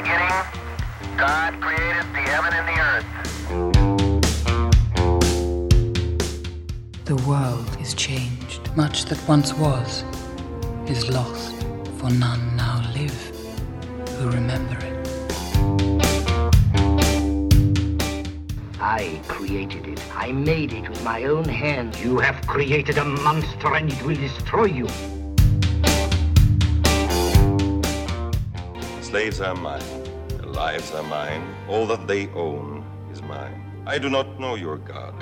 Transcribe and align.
beginning, 0.00 0.42
God 1.16 1.60
created 1.60 2.06
the 2.12 2.22
heaven 2.30 2.52
and 2.58 2.66
the 2.70 2.78
earth. 2.90 3.06
The 7.04 7.16
world 7.28 7.76
is 7.80 7.94
changed. 7.94 8.74
Much 8.76 9.04
that 9.04 9.20
once 9.28 9.54
was 9.54 10.02
is 10.86 11.08
lost, 11.08 11.54
for 11.98 12.10
none 12.10 12.56
now 12.56 12.82
live 12.92 13.20
who 14.18 14.30
remember 14.30 14.76
it. 14.80 14.94
I 18.80 19.20
created 19.28 19.86
it. 19.86 20.02
I 20.12 20.32
made 20.32 20.72
it 20.72 20.88
with 20.88 21.04
my 21.04 21.22
own 21.24 21.44
hands. 21.44 22.02
You 22.02 22.18
have 22.18 22.44
created 22.48 22.98
a 22.98 23.04
monster 23.04 23.76
and 23.76 23.92
it 23.92 24.02
will 24.02 24.16
destroy 24.16 24.64
you. 24.64 24.88
Slaves 29.14 29.40
are 29.40 29.54
mine, 29.54 29.80
their 30.26 30.40
lives 30.40 30.90
are 30.90 31.04
mine, 31.04 31.54
all 31.68 31.86
that 31.86 32.08
they 32.08 32.28
own 32.30 32.84
is 33.12 33.22
mine. 33.22 33.62
I 33.86 33.96
do 33.96 34.10
not 34.10 34.40
know 34.40 34.56
your 34.56 34.78
God. 34.78 35.14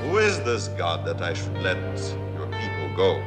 Who 0.00 0.16
is 0.16 0.40
this 0.44 0.68
God 0.78 1.04
that 1.04 1.20
I 1.20 1.34
should 1.34 1.58
let 1.58 1.76
your 2.38 2.46
people 2.46 2.96
go? 2.96 3.20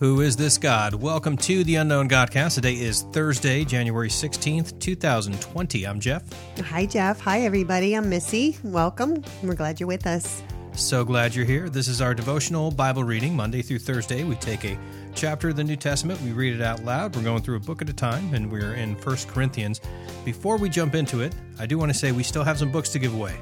Who 0.00 0.22
is 0.22 0.34
this 0.34 0.58
God? 0.58 0.94
Welcome 0.94 1.36
to 1.36 1.62
the 1.62 1.76
Unknown 1.76 2.08
Godcast. 2.08 2.56
Today 2.56 2.74
is 2.74 3.02
Thursday, 3.12 3.64
January 3.64 4.08
16th, 4.08 4.80
2020. 4.80 5.84
I'm 5.84 6.00
Jeff. 6.00 6.24
Hi, 6.64 6.84
Jeff. 6.84 7.20
Hi, 7.20 7.42
everybody. 7.42 7.94
I'm 7.94 8.08
Missy. 8.08 8.58
Welcome. 8.64 9.22
We're 9.44 9.54
glad 9.54 9.78
you're 9.78 9.86
with 9.86 10.08
us. 10.08 10.42
So 10.76 11.06
glad 11.06 11.34
you're 11.34 11.46
here. 11.46 11.70
This 11.70 11.88
is 11.88 12.02
our 12.02 12.14
devotional 12.14 12.70
Bible 12.70 13.02
reading, 13.02 13.34
Monday 13.34 13.62
through 13.62 13.78
Thursday. 13.78 14.24
We 14.24 14.34
take 14.34 14.62
a 14.66 14.78
chapter 15.14 15.48
of 15.48 15.56
the 15.56 15.64
New 15.64 15.74
Testament, 15.74 16.20
we 16.20 16.32
read 16.32 16.54
it 16.54 16.60
out 16.60 16.84
loud. 16.84 17.16
We're 17.16 17.22
going 17.22 17.40
through 17.40 17.56
a 17.56 17.60
book 17.60 17.80
at 17.80 17.88
a 17.88 17.94
time, 17.94 18.34
and 18.34 18.52
we're 18.52 18.74
in 18.74 18.94
First 18.94 19.26
Corinthians. 19.26 19.80
Before 20.22 20.58
we 20.58 20.68
jump 20.68 20.94
into 20.94 21.22
it, 21.22 21.34
I 21.58 21.64
do 21.64 21.78
want 21.78 21.90
to 21.92 21.98
say 21.98 22.12
we 22.12 22.22
still 22.22 22.44
have 22.44 22.58
some 22.58 22.70
books 22.70 22.90
to 22.90 22.98
give 22.98 23.14
away. 23.14 23.34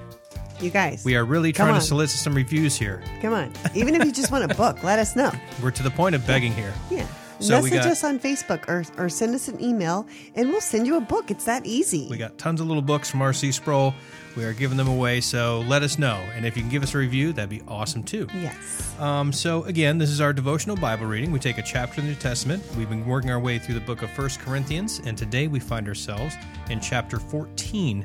You 0.61 0.71
guys. 0.71 1.05
We 1.05 1.17
are 1.17 1.25
really 1.25 1.53
trying 1.53 1.75
on. 1.75 1.81
to 1.81 1.85
solicit 1.85 2.21
some 2.21 2.35
reviews 2.35 2.77
here. 2.77 3.03
Come 3.21 3.33
on. 3.33 3.53
Even 3.75 3.97
if 3.97 4.05
you 4.05 4.13
just 4.13 4.31
want 4.31 4.51
a 4.51 4.55
book, 4.55 4.85
let 4.85 5.01
us 5.01 5.17
know. 5.17 5.33
We're 5.61 5.73
to 5.73 5.83
the 5.83 5.91
point 5.91 6.15
of 6.15 6.25
begging 6.29 6.53
here. 6.53 6.73
Yeah. 6.89 7.07
So 7.41 7.61
Message 7.61 7.73
got- 7.83 7.87
us 7.87 8.05
on 8.05 8.19
Facebook 8.19 8.69
or, 8.69 8.85
or 8.97 9.09
send 9.09 9.35
us 9.35 9.49
an 9.49 9.63
email, 9.63 10.07
and 10.35 10.51
we'll 10.51 10.61
send 10.61 10.87
you 10.87 10.97
a 10.97 11.01
book. 11.01 11.31
It's 11.31 11.45
that 11.45 11.67
easy. 11.67 12.07
We 12.09 12.17
got 12.17 12.39
tons 12.39 12.61
of 12.61 12.67
little 12.69 12.83
books 12.83 13.11
from 13.11 13.23
R.C. 13.23 13.53
Sproul. 13.53 13.93
We 14.37 14.45
are 14.45 14.53
giving 14.53 14.77
them 14.77 14.89
away, 14.89 15.21
so 15.21 15.61
let 15.69 15.83
us 15.85 15.97
know. 15.99 16.21
And 16.35 16.45
if 16.45 16.57
you 16.57 16.63
can 16.63 16.71
give 16.71 16.83
us 16.83 16.95
a 16.95 16.99
review, 16.99 17.33
that'd 17.33 17.49
be 17.51 17.63
awesome 17.69 18.03
too. 18.03 18.27
yes. 18.35 18.99
Um, 18.99 19.33
so 19.33 19.63
again, 19.65 19.99
this 19.99 20.11
is 20.11 20.21
our 20.21 20.33
devotional 20.33 20.75
Bible 20.77 21.07
reading. 21.07 21.31
We 21.31 21.39
take 21.39 21.59
a 21.59 21.63
chapter 21.63 22.01
of 22.01 22.07
the 22.07 22.13
New 22.13 22.19
Testament. 22.19 22.63
We've 22.77 22.89
been 22.89 23.07
working 23.07 23.31
our 23.31 23.39
way 23.39 23.59
through 23.61 23.75
the 23.75 23.81
book 23.81 24.03
of 24.03 24.11
First 24.11 24.41
Corinthians, 24.41 25.01
and 25.05 25.17
today 25.17 25.47
we 25.47 25.61
find 25.61 25.87
ourselves 25.87 26.35
in 26.69 26.81
chapter 26.81 27.19
14. 27.21 28.05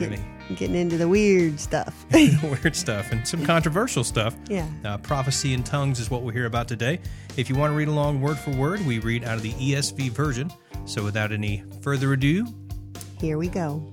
We're 0.00 0.56
getting 0.56 0.76
into 0.76 0.96
the 0.96 1.08
weird 1.08 1.60
stuff. 1.60 2.06
weird 2.12 2.76
stuff 2.76 3.12
and 3.12 3.26
some 3.26 3.44
controversial 3.44 4.04
stuff. 4.04 4.36
Yeah. 4.48 4.66
Uh, 4.84 4.98
prophecy 4.98 5.52
in 5.52 5.62
tongues 5.62 6.00
is 6.00 6.10
what 6.10 6.22
we'll 6.22 6.32
hear 6.32 6.46
about 6.46 6.68
today. 6.68 7.00
If 7.36 7.48
you 7.48 7.56
want 7.56 7.72
to 7.72 7.76
read 7.76 7.88
along 7.88 8.20
word 8.20 8.38
for 8.38 8.50
word, 8.52 8.84
we 8.86 8.98
read 8.98 9.24
out 9.24 9.36
of 9.36 9.42
the 9.42 9.52
ESV 9.52 10.10
version. 10.10 10.50
So 10.84 11.04
without 11.04 11.32
any 11.32 11.64
further 11.82 12.12
ado, 12.12 12.46
Here 13.20 13.36
we 13.36 13.48
go. 13.48 13.90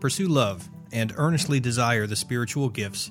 Pursue 0.00 0.28
love 0.28 0.68
and 0.92 1.12
earnestly 1.16 1.60
desire 1.60 2.06
the 2.06 2.16
spiritual 2.16 2.68
gifts, 2.68 3.10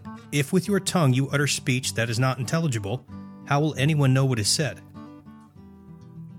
if 0.31 0.53
with 0.53 0.67
your 0.67 0.79
tongue 0.79 1.13
you 1.13 1.29
utter 1.29 1.47
speech 1.47 1.93
that 1.95 2.09
is 2.09 2.19
not 2.19 2.39
intelligible, 2.39 3.05
how 3.45 3.59
will 3.59 3.75
anyone 3.75 4.13
know 4.13 4.25
what 4.25 4.39
is 4.39 4.47
said? 4.47 4.81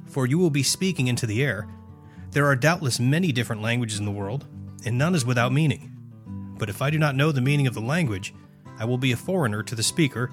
For 0.07 0.27
you 0.27 0.39
will 0.39 0.51
be 0.51 0.63
speaking 0.63 1.09
into 1.09 1.27
the 1.27 1.43
air. 1.43 1.69
There 2.31 2.47
are 2.47 2.57
doubtless 2.57 2.99
many 2.99 3.33
different 3.33 3.63
languages 3.63 3.99
in 3.99 4.05
the 4.05 4.11
world, 4.11 4.47
and 4.85 4.97
none 4.97 5.15
is 5.15 5.27
without 5.27 5.53
meaning. 5.53 5.91
But 6.59 6.69
if 6.69 6.81
I 6.81 6.91
do 6.91 6.99
not 6.99 7.17
know 7.17 7.33
the 7.33 7.41
meaning 7.41 7.67
of 7.67 7.75
the 7.75 7.81
language, 7.81 8.35
I 8.79 8.85
will 8.85 8.99
be 8.99 9.13
a 9.13 9.17
foreigner 9.17 9.63
to 9.63 9.75
the 9.75 9.83
speaker, 9.83 10.31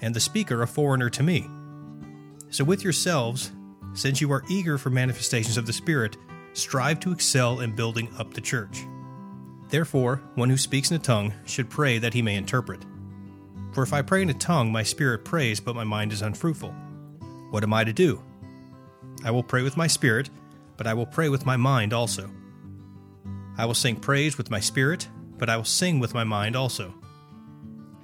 and 0.00 0.14
the 0.14 0.20
speaker 0.20 0.62
a 0.62 0.66
foreigner 0.66 1.10
to 1.10 1.22
me. 1.22 1.48
So 2.50 2.64
with 2.64 2.84
yourselves, 2.84 3.52
since 3.92 4.20
you 4.20 4.32
are 4.32 4.44
eager 4.48 4.78
for 4.78 4.90
manifestations 4.90 5.56
of 5.56 5.66
the 5.66 5.72
Spirit, 5.72 6.16
strive 6.52 7.00
to 7.00 7.12
excel 7.12 7.60
in 7.60 7.74
building 7.74 8.08
up 8.18 8.32
the 8.32 8.40
church. 8.40 8.84
Therefore, 9.68 10.22
one 10.34 10.50
who 10.50 10.56
speaks 10.56 10.90
in 10.90 10.96
a 10.96 11.00
tongue 11.00 11.32
should 11.44 11.70
pray 11.70 11.98
that 11.98 12.14
he 12.14 12.22
may 12.22 12.36
interpret. 12.36 12.84
For 13.74 13.82
if 13.82 13.92
I 13.92 14.02
pray 14.02 14.22
in 14.22 14.30
a 14.30 14.34
tongue, 14.34 14.70
my 14.70 14.84
spirit 14.84 15.24
prays, 15.24 15.58
but 15.58 15.74
my 15.74 15.82
mind 15.82 16.12
is 16.12 16.22
unfruitful. 16.22 16.72
What 17.50 17.64
am 17.64 17.74
I 17.74 17.82
to 17.82 17.92
do? 17.92 18.22
I 19.24 19.32
will 19.32 19.42
pray 19.42 19.62
with 19.62 19.76
my 19.76 19.88
spirit, 19.88 20.30
but 20.76 20.86
I 20.86 20.94
will 20.94 21.06
pray 21.06 21.28
with 21.28 21.44
my 21.44 21.56
mind 21.56 21.92
also. 21.92 22.30
I 23.58 23.66
will 23.66 23.74
sing 23.74 23.96
praise 23.96 24.38
with 24.38 24.50
my 24.50 24.60
spirit, 24.60 25.08
but 25.38 25.48
I 25.48 25.56
will 25.56 25.64
sing 25.64 25.98
with 25.98 26.14
my 26.14 26.22
mind 26.22 26.54
also. 26.54 26.94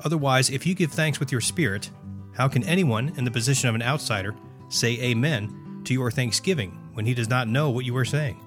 Otherwise, 0.04 0.50
if 0.50 0.66
you 0.66 0.74
give 0.74 0.92
thanks 0.92 1.20
with 1.20 1.30
your 1.30 1.40
spirit, 1.40 1.90
how 2.32 2.48
can 2.48 2.64
anyone 2.64 3.12
in 3.16 3.24
the 3.24 3.30
position 3.30 3.68
of 3.68 3.74
an 3.74 3.82
outsider 3.82 4.34
say 4.68 4.98
Amen 5.00 5.82
to 5.84 5.94
your 5.94 6.10
thanksgiving 6.10 6.70
when 6.94 7.06
he 7.06 7.14
does 7.14 7.28
not 7.28 7.48
know 7.48 7.70
what 7.70 7.84
you 7.84 7.96
are 7.96 8.04
saying? 8.04 8.40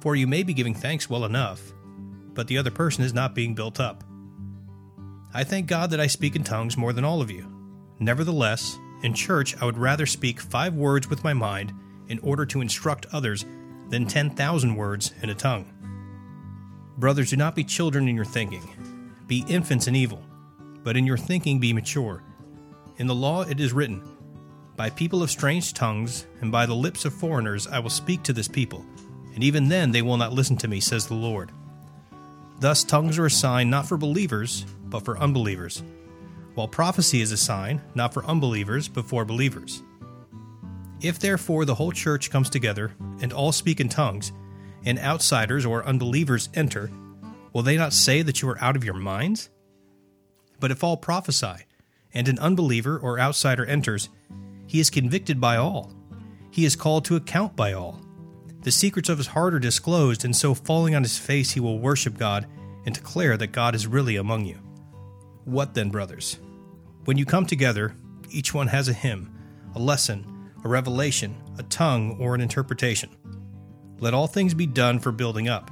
For 0.00 0.14
you 0.14 0.26
may 0.26 0.42
be 0.42 0.54
giving 0.54 0.74
thanks 0.74 1.08
well 1.08 1.24
enough, 1.24 1.72
but 2.34 2.48
the 2.48 2.58
other 2.58 2.70
person 2.70 3.02
is 3.02 3.14
not 3.14 3.34
being 3.34 3.54
built 3.54 3.80
up. 3.80 4.04
I 5.36 5.44
thank 5.44 5.66
God 5.66 5.90
that 5.90 6.00
I 6.00 6.06
speak 6.06 6.34
in 6.34 6.44
tongues 6.44 6.78
more 6.78 6.94
than 6.94 7.04
all 7.04 7.20
of 7.20 7.30
you. 7.30 7.46
Nevertheless, 7.98 8.78
in 9.02 9.12
church 9.12 9.54
I 9.60 9.66
would 9.66 9.76
rather 9.76 10.06
speak 10.06 10.40
five 10.40 10.72
words 10.72 11.10
with 11.10 11.24
my 11.24 11.34
mind 11.34 11.74
in 12.08 12.18
order 12.20 12.46
to 12.46 12.62
instruct 12.62 13.04
others 13.12 13.44
than 13.90 14.06
10,000 14.06 14.74
words 14.74 15.12
in 15.20 15.28
a 15.28 15.34
tongue. 15.34 15.70
Brothers, 16.96 17.28
do 17.28 17.36
not 17.36 17.54
be 17.54 17.64
children 17.64 18.08
in 18.08 18.16
your 18.16 18.24
thinking. 18.24 18.62
Be 19.26 19.44
infants 19.46 19.86
in 19.86 19.94
evil, 19.94 20.24
but 20.82 20.96
in 20.96 21.04
your 21.04 21.18
thinking 21.18 21.60
be 21.60 21.74
mature. 21.74 22.22
In 22.96 23.06
the 23.06 23.14
law 23.14 23.42
it 23.42 23.60
is 23.60 23.74
written, 23.74 24.02
By 24.74 24.88
people 24.88 25.22
of 25.22 25.30
strange 25.30 25.74
tongues 25.74 26.24
and 26.40 26.50
by 26.50 26.64
the 26.64 26.74
lips 26.74 27.04
of 27.04 27.12
foreigners 27.12 27.66
I 27.66 27.80
will 27.80 27.90
speak 27.90 28.22
to 28.22 28.32
this 28.32 28.48
people, 28.48 28.86
and 29.34 29.44
even 29.44 29.68
then 29.68 29.90
they 29.90 30.00
will 30.00 30.16
not 30.16 30.32
listen 30.32 30.56
to 30.56 30.68
me, 30.68 30.80
says 30.80 31.06
the 31.06 31.12
Lord. 31.14 31.52
Thus, 32.58 32.84
tongues 32.84 33.18
are 33.18 33.26
a 33.26 33.30
sign 33.30 33.68
not 33.68 33.86
for 33.86 33.98
believers, 33.98 34.64
but 34.96 35.04
for 35.04 35.18
unbelievers, 35.18 35.82
while 36.54 36.66
prophecy 36.66 37.20
is 37.20 37.30
a 37.30 37.36
sign 37.36 37.82
not 37.94 38.14
for 38.14 38.24
unbelievers, 38.24 38.88
but 38.88 39.04
for 39.04 39.26
believers. 39.26 39.82
If 41.02 41.18
therefore 41.18 41.66
the 41.66 41.74
whole 41.74 41.92
church 41.92 42.30
comes 42.30 42.48
together, 42.48 42.94
and 43.20 43.30
all 43.30 43.52
speak 43.52 43.78
in 43.78 43.90
tongues, 43.90 44.32
and 44.86 44.98
outsiders 44.98 45.66
or 45.66 45.84
unbelievers 45.84 46.48
enter, 46.54 46.90
will 47.52 47.62
they 47.62 47.76
not 47.76 47.92
say 47.92 48.22
that 48.22 48.40
you 48.40 48.48
are 48.48 48.58
out 48.64 48.74
of 48.74 48.84
your 48.84 48.94
minds? 48.94 49.50
But 50.60 50.70
if 50.70 50.82
all 50.82 50.96
prophesy, 50.96 51.66
and 52.14 52.26
an 52.26 52.38
unbeliever 52.38 52.98
or 52.98 53.20
outsider 53.20 53.66
enters, 53.66 54.08
he 54.66 54.80
is 54.80 54.88
convicted 54.88 55.38
by 55.38 55.56
all. 55.56 55.92
He 56.50 56.64
is 56.64 56.74
called 56.74 57.04
to 57.04 57.16
account 57.16 57.54
by 57.54 57.74
all. 57.74 58.00
The 58.62 58.72
secrets 58.72 59.10
of 59.10 59.18
his 59.18 59.26
heart 59.26 59.52
are 59.52 59.58
disclosed, 59.58 60.24
and 60.24 60.34
so 60.34 60.54
falling 60.54 60.94
on 60.94 61.02
his 61.02 61.18
face, 61.18 61.50
he 61.50 61.60
will 61.60 61.80
worship 61.80 62.16
God 62.16 62.46
and 62.86 62.94
declare 62.94 63.36
that 63.36 63.48
God 63.48 63.74
is 63.74 63.86
really 63.86 64.16
among 64.16 64.46
you. 64.46 64.58
What 65.46 65.74
then, 65.74 65.90
brothers? 65.90 66.40
When 67.04 67.16
you 67.16 67.24
come 67.24 67.46
together, 67.46 67.94
each 68.30 68.52
one 68.52 68.66
has 68.66 68.88
a 68.88 68.92
hymn, 68.92 69.32
a 69.76 69.78
lesson, 69.78 70.50
a 70.64 70.68
revelation, 70.68 71.36
a 71.56 71.62
tongue, 71.62 72.16
or 72.18 72.34
an 72.34 72.40
interpretation. 72.40 73.10
Let 74.00 74.12
all 74.12 74.26
things 74.26 74.54
be 74.54 74.66
done 74.66 74.98
for 74.98 75.12
building 75.12 75.48
up. 75.48 75.70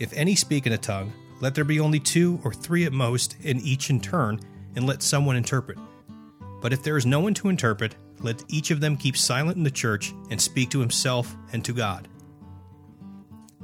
If 0.00 0.12
any 0.12 0.34
speak 0.34 0.66
in 0.66 0.72
a 0.72 0.78
tongue, 0.78 1.12
let 1.40 1.54
there 1.54 1.62
be 1.62 1.78
only 1.78 2.00
two 2.00 2.40
or 2.42 2.52
three 2.52 2.84
at 2.84 2.92
most, 2.92 3.36
and 3.44 3.62
each 3.62 3.90
in 3.90 4.00
turn, 4.00 4.40
and 4.74 4.88
let 4.88 5.04
someone 5.04 5.36
interpret. 5.36 5.78
But 6.60 6.72
if 6.72 6.82
there 6.82 6.96
is 6.96 7.06
no 7.06 7.20
one 7.20 7.34
to 7.34 7.48
interpret, 7.48 7.94
let 8.18 8.42
each 8.48 8.72
of 8.72 8.80
them 8.80 8.96
keep 8.96 9.16
silent 9.16 9.56
in 9.56 9.62
the 9.62 9.70
church 9.70 10.12
and 10.30 10.40
speak 10.40 10.70
to 10.70 10.80
himself 10.80 11.36
and 11.52 11.64
to 11.64 11.72
God. 11.72 12.08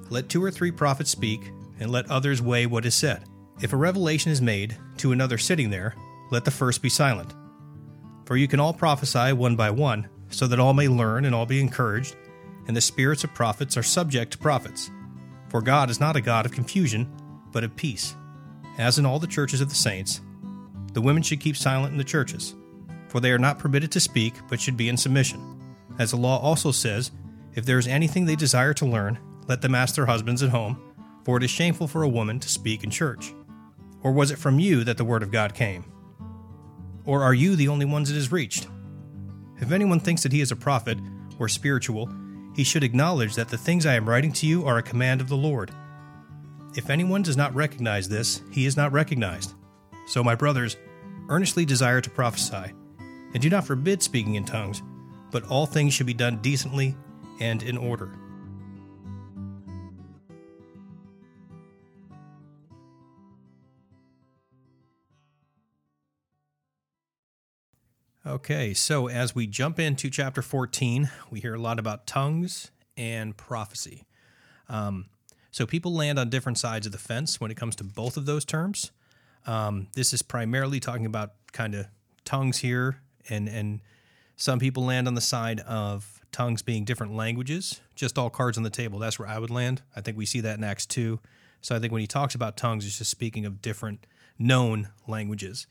Let 0.08 0.28
two 0.28 0.44
or 0.44 0.52
three 0.52 0.70
prophets 0.70 1.10
speak, 1.10 1.50
and 1.80 1.90
let 1.90 2.08
others 2.08 2.40
weigh 2.40 2.66
what 2.66 2.86
is 2.86 2.94
said. 2.94 3.24
If 3.60 3.72
a 3.72 3.76
revelation 3.76 4.30
is 4.32 4.40
made 4.40 4.76
to 5.02 5.12
another 5.12 5.36
sitting 5.36 5.70
there, 5.70 5.94
let 6.30 6.44
the 6.44 6.50
first 6.50 6.80
be 6.80 6.88
silent. 6.88 7.34
For 8.24 8.36
you 8.36 8.48
can 8.48 8.60
all 8.60 8.72
prophesy 8.72 9.32
one 9.32 9.56
by 9.56 9.70
one, 9.70 10.08
so 10.30 10.46
that 10.46 10.58
all 10.58 10.72
may 10.72 10.88
learn 10.88 11.24
and 11.24 11.34
all 11.34 11.44
be 11.44 11.60
encouraged, 11.60 12.16
and 12.66 12.76
the 12.76 12.80
spirits 12.80 13.24
of 13.24 13.34
prophets 13.34 13.76
are 13.76 13.82
subject 13.82 14.32
to 14.32 14.38
prophets. 14.38 14.90
For 15.48 15.60
God 15.60 15.90
is 15.90 16.00
not 16.00 16.16
a 16.16 16.20
God 16.20 16.46
of 16.46 16.52
confusion, 16.52 17.12
but 17.52 17.64
of 17.64 17.76
peace. 17.76 18.14
As 18.78 18.98
in 18.98 19.04
all 19.04 19.18
the 19.18 19.26
churches 19.26 19.60
of 19.60 19.68
the 19.68 19.74
saints, 19.74 20.20
the 20.92 21.02
women 21.02 21.22
should 21.22 21.40
keep 21.40 21.56
silent 21.56 21.92
in 21.92 21.98
the 21.98 22.04
churches, 22.04 22.54
for 23.08 23.20
they 23.20 23.32
are 23.32 23.38
not 23.38 23.58
permitted 23.58 23.90
to 23.92 24.00
speak, 24.00 24.34
but 24.48 24.60
should 24.60 24.76
be 24.76 24.88
in 24.88 24.96
submission. 24.96 25.60
As 25.98 26.12
the 26.12 26.16
law 26.16 26.38
also 26.40 26.70
says, 26.70 27.10
if 27.54 27.66
there 27.66 27.78
is 27.78 27.86
anything 27.86 28.24
they 28.24 28.36
desire 28.36 28.72
to 28.74 28.86
learn, 28.86 29.18
let 29.48 29.60
them 29.60 29.74
ask 29.74 29.96
their 29.96 30.06
husbands 30.06 30.42
at 30.42 30.50
home, 30.50 30.80
for 31.24 31.36
it 31.36 31.42
is 31.42 31.50
shameful 31.50 31.88
for 31.88 32.02
a 32.02 32.08
woman 32.08 32.40
to 32.40 32.48
speak 32.48 32.84
in 32.84 32.90
church. 32.90 33.34
Or 34.02 34.12
was 34.12 34.30
it 34.30 34.38
from 34.38 34.58
you 34.58 34.84
that 34.84 34.96
the 34.96 35.04
word 35.04 35.22
of 35.22 35.30
God 35.30 35.54
came? 35.54 35.84
Or 37.04 37.22
are 37.22 37.34
you 37.34 37.56
the 37.56 37.68
only 37.68 37.84
ones 37.84 38.10
it 38.10 38.14
has 38.14 38.32
reached? 38.32 38.68
If 39.60 39.72
anyone 39.72 40.00
thinks 40.00 40.22
that 40.22 40.32
he 40.32 40.40
is 40.40 40.50
a 40.50 40.56
prophet 40.56 40.98
or 41.38 41.48
spiritual, 41.48 42.10
he 42.54 42.64
should 42.64 42.84
acknowledge 42.84 43.34
that 43.34 43.48
the 43.48 43.58
things 43.58 43.86
I 43.86 43.94
am 43.94 44.08
writing 44.08 44.32
to 44.34 44.46
you 44.46 44.66
are 44.66 44.78
a 44.78 44.82
command 44.82 45.20
of 45.20 45.28
the 45.28 45.36
Lord. 45.36 45.70
If 46.74 46.90
anyone 46.90 47.22
does 47.22 47.36
not 47.36 47.54
recognize 47.54 48.08
this, 48.08 48.42
he 48.50 48.66
is 48.66 48.76
not 48.76 48.92
recognized. 48.92 49.54
So, 50.06 50.24
my 50.24 50.34
brothers, 50.34 50.76
earnestly 51.28 51.64
desire 51.64 52.00
to 52.00 52.10
prophesy, 52.10 52.72
and 53.34 53.40
do 53.40 53.48
not 53.48 53.66
forbid 53.66 54.02
speaking 54.02 54.34
in 54.34 54.44
tongues, 54.44 54.82
but 55.30 55.46
all 55.48 55.66
things 55.66 55.94
should 55.94 56.06
be 56.06 56.14
done 56.14 56.38
decently 56.42 56.96
and 57.40 57.62
in 57.62 57.76
order. 57.76 58.18
Okay, 68.32 68.72
so 68.72 69.08
as 69.08 69.34
we 69.34 69.46
jump 69.46 69.78
into 69.78 70.08
chapter 70.08 70.40
14, 70.40 71.10
we 71.30 71.40
hear 71.40 71.52
a 71.52 71.60
lot 71.60 71.78
about 71.78 72.06
tongues 72.06 72.70
and 72.96 73.36
prophecy. 73.36 74.06
Um, 74.70 75.10
so 75.50 75.66
people 75.66 75.92
land 75.92 76.18
on 76.18 76.30
different 76.30 76.56
sides 76.56 76.86
of 76.86 76.92
the 76.92 76.98
fence 76.98 77.42
when 77.42 77.50
it 77.50 77.58
comes 77.58 77.76
to 77.76 77.84
both 77.84 78.16
of 78.16 78.24
those 78.24 78.46
terms. 78.46 78.90
Um, 79.46 79.88
this 79.92 80.14
is 80.14 80.22
primarily 80.22 80.80
talking 80.80 81.04
about 81.04 81.32
kind 81.52 81.74
of 81.74 81.88
tongues 82.24 82.60
here, 82.60 83.02
and 83.28 83.50
and 83.50 83.80
some 84.36 84.58
people 84.58 84.82
land 84.82 85.08
on 85.08 85.14
the 85.14 85.20
side 85.20 85.60
of 85.60 86.24
tongues 86.32 86.62
being 86.62 86.86
different 86.86 87.14
languages. 87.14 87.82
Just 87.94 88.16
all 88.16 88.30
cards 88.30 88.56
on 88.56 88.64
the 88.64 88.70
table. 88.70 88.98
That's 88.98 89.18
where 89.18 89.28
I 89.28 89.38
would 89.38 89.50
land. 89.50 89.82
I 89.94 90.00
think 90.00 90.16
we 90.16 90.24
see 90.24 90.40
that 90.40 90.56
in 90.56 90.64
Acts 90.64 90.86
two. 90.86 91.20
So 91.60 91.76
I 91.76 91.80
think 91.80 91.92
when 91.92 92.00
he 92.00 92.06
talks 92.06 92.34
about 92.34 92.56
tongues, 92.56 92.84
he's 92.84 92.96
just 92.96 93.10
speaking 93.10 93.44
of 93.44 93.60
different 93.60 94.06
known 94.38 94.88
languages. 95.06 95.66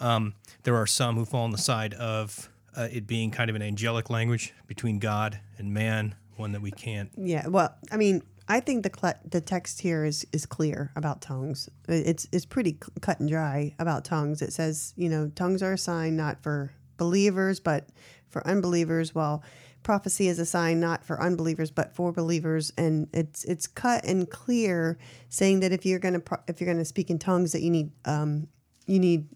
Um, 0.00 0.34
there 0.64 0.76
are 0.76 0.86
some 0.86 1.16
who 1.16 1.24
fall 1.24 1.44
on 1.44 1.52
the 1.52 1.58
side 1.58 1.94
of 1.94 2.50
uh, 2.76 2.88
it 2.92 3.06
being 3.06 3.30
kind 3.30 3.48
of 3.48 3.56
an 3.56 3.62
angelic 3.62 4.10
language 4.10 4.52
between 4.66 4.98
God 4.98 5.40
and 5.58 5.72
man, 5.72 6.14
one 6.36 6.52
that 6.52 6.60
we 6.60 6.70
can't. 6.70 7.10
Yeah. 7.16 7.46
Well, 7.46 7.74
I 7.90 7.96
mean, 7.96 8.22
I 8.48 8.60
think 8.60 8.82
the 8.84 8.90
cl- 8.94 9.18
the 9.28 9.40
text 9.40 9.80
here 9.80 10.04
is 10.04 10.26
is 10.32 10.46
clear 10.46 10.92
about 10.94 11.20
tongues. 11.20 11.68
It's 11.88 12.28
it's 12.32 12.44
pretty 12.46 12.72
cl- 12.72 12.92
cut 13.00 13.18
and 13.20 13.28
dry 13.28 13.74
about 13.78 14.04
tongues. 14.04 14.42
It 14.42 14.52
says, 14.52 14.92
you 14.96 15.08
know, 15.08 15.30
tongues 15.34 15.62
are 15.62 15.72
a 15.72 15.78
sign 15.78 16.16
not 16.16 16.42
for 16.42 16.72
believers 16.96 17.60
but 17.60 17.88
for 18.28 18.46
unbelievers. 18.46 19.14
While 19.14 19.42
prophecy 19.82 20.28
is 20.28 20.38
a 20.38 20.46
sign 20.46 20.78
not 20.80 21.04
for 21.04 21.20
unbelievers 21.20 21.70
but 21.70 21.94
for 21.94 22.12
believers, 22.12 22.72
and 22.76 23.08
it's 23.12 23.44
it's 23.44 23.66
cut 23.66 24.04
and 24.04 24.30
clear, 24.30 24.98
saying 25.28 25.60
that 25.60 25.72
if 25.72 25.84
you're 25.84 25.98
gonna 25.98 26.20
pro- 26.20 26.42
if 26.46 26.60
you're 26.60 26.72
gonna 26.72 26.84
speak 26.84 27.10
in 27.10 27.18
tongues, 27.18 27.50
that 27.52 27.62
you 27.62 27.70
need 27.70 27.90
um 28.04 28.46
you 28.86 29.00
need 29.00 29.26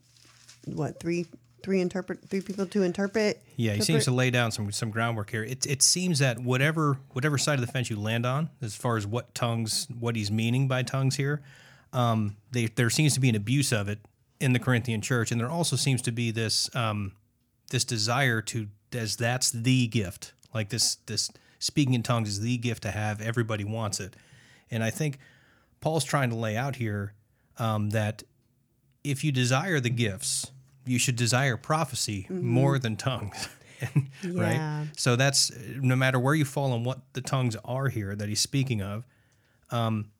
what 0.66 1.00
three 1.00 1.26
three 1.62 1.80
interpret 1.80 2.28
three 2.28 2.40
people 2.40 2.66
to 2.66 2.82
interpret. 2.82 3.42
Yeah, 3.56 3.72
he 3.72 3.74
interpret? 3.74 3.86
seems 3.86 4.04
to 4.04 4.10
lay 4.12 4.30
down 4.30 4.50
some 4.50 4.70
some 4.72 4.90
groundwork 4.90 5.30
here. 5.30 5.44
It 5.44 5.66
it 5.66 5.82
seems 5.82 6.18
that 6.20 6.38
whatever 6.38 6.98
whatever 7.12 7.38
side 7.38 7.58
of 7.58 7.66
the 7.66 7.72
fence 7.72 7.90
you 7.90 7.98
land 7.98 8.26
on, 8.26 8.50
as 8.62 8.74
far 8.74 8.96
as 8.96 9.06
what 9.06 9.34
tongues, 9.34 9.86
what 9.98 10.16
he's 10.16 10.30
meaning 10.30 10.68
by 10.68 10.82
tongues 10.82 11.16
here, 11.16 11.42
um, 11.92 12.36
they, 12.52 12.66
there 12.66 12.90
seems 12.90 13.14
to 13.14 13.20
be 13.20 13.28
an 13.28 13.36
abuse 13.36 13.72
of 13.72 13.88
it 13.88 13.98
in 14.40 14.52
the 14.52 14.58
Corinthian 14.58 15.00
church, 15.00 15.30
and 15.30 15.40
there 15.40 15.50
also 15.50 15.76
seems 15.76 16.02
to 16.02 16.12
be 16.12 16.30
this 16.30 16.74
um, 16.74 17.12
this 17.70 17.84
desire 17.84 18.40
to 18.42 18.68
as 18.92 19.16
that's 19.16 19.50
the 19.50 19.86
gift, 19.86 20.32
like 20.54 20.70
this 20.70 20.96
this 21.06 21.30
speaking 21.58 21.94
in 21.94 22.02
tongues 22.02 22.28
is 22.28 22.40
the 22.40 22.56
gift 22.56 22.82
to 22.82 22.90
have. 22.90 23.20
Everybody 23.20 23.64
wants 23.64 24.00
it, 24.00 24.16
and 24.70 24.82
I 24.82 24.90
think 24.90 25.18
Paul's 25.80 26.04
trying 26.04 26.30
to 26.30 26.36
lay 26.36 26.56
out 26.56 26.76
here 26.76 27.12
um, 27.58 27.90
that 27.90 28.22
if 29.04 29.24
you 29.24 29.32
desire 29.32 29.80
the 29.80 29.90
gifts, 29.90 30.50
you 30.86 30.98
should 30.98 31.16
desire 31.16 31.56
prophecy 31.56 32.26
more 32.28 32.78
than 32.78 32.96
tongues. 32.96 33.48
right? 34.24 34.88
So 34.96 35.16
that's 35.16 35.50
no 35.76 35.96
matter 35.96 36.18
where 36.18 36.34
you 36.34 36.44
fall 36.44 36.72
on 36.72 36.84
what 36.84 37.00
the 37.14 37.20
tongues 37.20 37.56
are 37.64 37.88
here 37.88 38.14
that 38.14 38.28
he's 38.28 38.40
speaking 38.40 38.82
of, 38.82 39.06
um, 39.70 40.10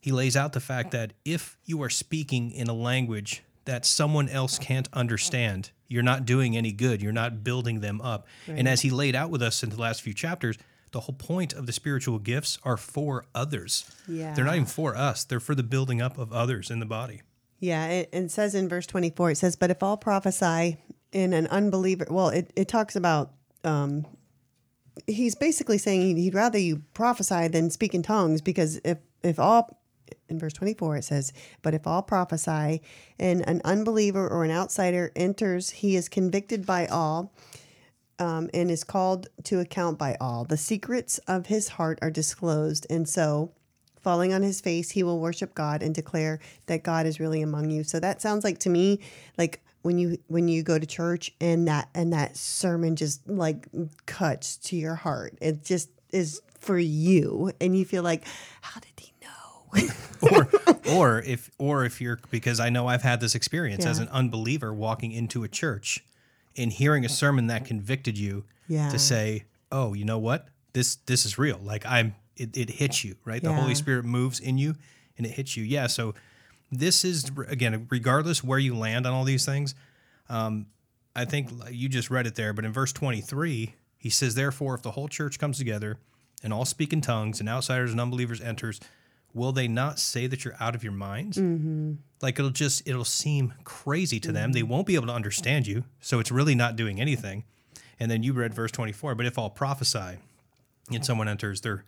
he 0.00 0.12
lays 0.12 0.36
out 0.36 0.52
the 0.52 0.60
fact 0.60 0.92
that 0.92 1.12
if 1.24 1.58
you 1.66 1.82
are 1.82 1.90
speaking 1.90 2.50
in 2.52 2.68
a 2.68 2.72
language 2.72 3.42
that 3.66 3.84
someone 3.84 4.28
else 4.28 4.58
can't 4.58 4.88
understand, 4.92 5.70
you're 5.88 6.02
not 6.02 6.24
doing 6.24 6.56
any 6.56 6.72
good. 6.72 7.02
You're 7.02 7.12
not 7.12 7.44
building 7.44 7.80
them 7.80 8.00
up. 8.00 8.26
And 8.46 8.66
as 8.66 8.80
he 8.80 8.90
laid 8.90 9.14
out 9.14 9.30
with 9.30 9.42
us 9.42 9.62
in 9.62 9.70
the 9.70 9.76
last 9.76 10.00
few 10.00 10.14
chapters, 10.14 10.56
the 10.92 11.00
whole 11.00 11.14
point 11.14 11.52
of 11.52 11.66
the 11.66 11.72
spiritual 11.72 12.18
gifts 12.18 12.58
are 12.64 12.76
for 12.76 13.24
others. 13.34 13.90
Yeah. 14.08 14.34
They're 14.34 14.44
not 14.44 14.54
even 14.54 14.66
for 14.66 14.96
us, 14.96 15.24
they're 15.24 15.40
for 15.40 15.54
the 15.54 15.62
building 15.62 16.00
up 16.00 16.18
of 16.18 16.32
others 16.32 16.70
in 16.70 16.80
the 16.80 16.86
body. 16.86 17.22
Yeah, 17.60 17.86
it, 17.88 18.08
it 18.12 18.30
says 18.30 18.54
in 18.54 18.68
verse 18.68 18.86
24, 18.86 19.32
it 19.32 19.38
says, 19.38 19.54
But 19.54 19.70
if 19.70 19.82
all 19.82 19.98
prophesy 19.98 20.78
in 21.12 21.34
an 21.34 21.46
unbeliever, 21.48 22.06
well, 22.10 22.30
it, 22.30 22.50
it 22.56 22.68
talks 22.68 22.96
about, 22.96 23.32
um, 23.64 24.06
he's 25.06 25.34
basically 25.34 25.76
saying 25.76 26.16
he'd, 26.16 26.34
rather 26.34 26.58
you 26.58 26.82
prophesy 26.94 27.48
than 27.48 27.68
speak 27.68 27.94
in 27.94 28.02
tongues 28.02 28.40
because 28.40 28.80
if, 28.82 28.98
if 29.22 29.38
all, 29.38 29.78
in 30.30 30.38
verse 30.38 30.54
24, 30.54 30.96
it 30.96 31.04
says, 31.04 31.34
But 31.60 31.74
if 31.74 31.86
all 31.86 32.02
prophesy 32.02 32.80
and 33.18 33.46
an 33.46 33.60
unbeliever 33.62 34.26
or 34.26 34.42
an 34.42 34.50
outsider 34.50 35.12
enters, 35.14 35.68
he 35.70 35.96
is 35.96 36.08
convicted 36.08 36.64
by 36.64 36.86
all. 36.86 37.32
Um, 38.18 38.50
and 38.52 38.70
is 38.70 38.84
called 38.84 39.28
to 39.44 39.60
account 39.60 39.98
by 39.98 40.14
all. 40.20 40.44
The 40.44 40.58
secrets 40.58 41.16
of 41.26 41.46
his 41.46 41.68
heart 41.68 41.98
are 42.02 42.10
disclosed. 42.10 42.86
And 42.90 43.08
so, 43.08 43.52
falling 44.02 44.32
on 44.32 44.42
his 44.42 44.60
face, 44.60 44.90
he 44.90 45.02
will 45.02 45.18
worship 45.20 45.54
God 45.54 45.82
and 45.82 45.94
declare 45.94 46.40
that 46.66 46.82
God 46.82 47.06
is 47.06 47.20
really 47.20 47.42
among 47.42 47.70
you. 47.70 47.84
So 47.84 48.00
that 48.00 48.20
sounds 48.22 48.44
like 48.44 48.58
to 48.60 48.70
me 48.70 49.00
like 49.38 49.60
when 49.82 49.98
you 49.98 50.18
when 50.28 50.48
you 50.48 50.62
go 50.62 50.78
to 50.78 50.86
church 50.86 51.32
and 51.40 51.66
that 51.68 51.88
and 51.94 52.12
that 52.12 52.36
sermon 52.36 52.96
just 52.96 53.26
like 53.28 53.66
cuts 54.06 54.56
to 54.58 54.76
your 54.76 54.94
heart. 54.96 55.36
It 55.40 55.64
just 55.64 55.88
is 56.10 56.40
for 56.58 56.78
you 56.78 57.52
and 57.60 57.76
you 57.76 57.84
feel 57.84 58.02
like 58.02 58.24
how 58.60 58.80
did 58.80 58.92
he 58.98 59.12
know? 59.22 59.88
or 60.32 60.50
or 60.88 61.22
if 61.22 61.50
or 61.58 61.84
if 61.84 62.00
you're 62.00 62.18
because 62.30 62.60
I 62.60 62.68
know 62.70 62.86
I've 62.88 63.02
had 63.02 63.20
this 63.20 63.34
experience 63.34 63.86
as 63.86 63.98
an 63.98 64.08
unbeliever 64.08 64.74
walking 64.74 65.12
into 65.12 65.44
a 65.44 65.48
church 65.48 66.04
and 66.56 66.72
hearing 66.72 67.04
a 67.04 67.08
sermon 67.08 67.46
that 67.46 67.64
convicted 67.64 68.18
you 68.18 68.44
Yeah. 68.66 68.90
to 68.90 68.98
say, 68.98 69.44
"Oh, 69.70 69.94
you 69.94 70.04
know 70.04 70.18
what? 70.18 70.48
This 70.72 70.96
this 71.06 71.24
is 71.24 71.38
real." 71.38 71.58
Like 71.62 71.86
I'm 71.86 72.14
it, 72.40 72.56
it 72.56 72.70
hits 72.70 73.04
you, 73.04 73.16
right? 73.24 73.42
The 73.42 73.52
Holy 73.52 73.74
Spirit 73.74 74.04
moves 74.04 74.40
in 74.40 74.58
you 74.58 74.74
and 75.16 75.26
it 75.26 75.30
hits 75.30 75.56
you. 75.56 75.64
Yeah, 75.64 75.86
so 75.86 76.14
this 76.72 77.04
is 77.04 77.30
again 77.48 77.86
regardless 77.90 78.42
where 78.42 78.58
you 78.58 78.76
land 78.76 79.06
on 79.06 79.12
all 79.12 79.24
these 79.24 79.44
things, 79.44 79.74
um, 80.28 80.66
I 81.14 81.24
think 81.24 81.50
you 81.70 81.88
just 81.88 82.10
read 82.10 82.26
it 82.26 82.36
there, 82.36 82.52
but 82.52 82.64
in 82.64 82.72
verse 82.72 82.92
23, 82.92 83.74
he 83.98 84.10
says, 84.10 84.34
Therefore, 84.34 84.74
if 84.74 84.82
the 84.82 84.92
whole 84.92 85.08
church 85.08 85.38
comes 85.38 85.58
together 85.58 85.98
and 86.42 86.52
all 86.52 86.64
speak 86.64 86.92
in 86.92 87.00
tongues 87.00 87.40
and 87.40 87.48
outsiders 87.48 87.90
and 87.90 88.00
unbelievers 88.00 88.40
enters, 88.40 88.80
will 89.34 89.52
they 89.52 89.68
not 89.68 89.98
say 89.98 90.26
that 90.26 90.44
you're 90.44 90.54
out 90.60 90.74
of 90.74 90.82
your 90.82 90.92
minds? 90.92 91.36
Mm-hmm. 91.36 91.94
Like 92.22 92.38
it'll 92.38 92.50
just, 92.50 92.88
it'll 92.88 93.04
seem 93.04 93.54
crazy 93.64 94.20
to 94.20 94.32
them. 94.32 94.52
They 94.52 94.62
won't 94.62 94.86
be 94.86 94.94
able 94.94 95.08
to 95.08 95.12
understand 95.12 95.66
you. 95.66 95.84
So 96.00 96.20
it's 96.20 96.30
really 96.30 96.54
not 96.54 96.76
doing 96.76 97.00
anything. 97.00 97.44
And 97.98 98.10
then 98.10 98.22
you 98.22 98.32
read 98.32 98.54
verse 98.54 98.72
24, 98.72 99.14
but 99.14 99.26
if 99.26 99.38
all 99.38 99.50
prophesy 99.50 100.18
and 100.90 101.04
someone 101.04 101.28
enters, 101.28 101.60
they're, 101.60 101.84